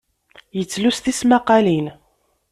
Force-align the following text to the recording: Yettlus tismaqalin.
Yettlus 0.57 0.97
tismaqalin. 0.99 1.87